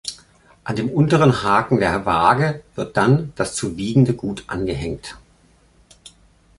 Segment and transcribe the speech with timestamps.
[0.63, 5.15] An dem unteren Haken der Waage wird dann das zu wiegende Gut angehängt.